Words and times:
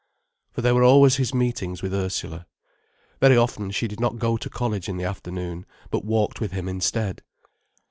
For 0.53 0.61
there 0.61 0.73
were 0.73 0.83
always 0.83 1.17
his 1.17 1.31
meetings 1.31 1.83
with 1.83 1.93
Ursula. 1.93 2.47
Very 3.19 3.37
often, 3.37 3.69
she 3.69 3.87
did 3.87 3.99
not 3.99 4.17
go 4.17 4.35
to 4.35 4.49
college 4.49 4.89
in 4.89 4.97
the 4.97 5.03
afternoon, 5.05 5.63
but 5.91 6.03
walked 6.03 6.41
with 6.41 6.53
him 6.53 6.67
instead. 6.67 7.21